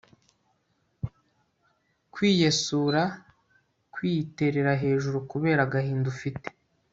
[2.13, 3.01] kwiyesura
[3.93, 6.47] kwiterera hejuru kubera agahinda ufite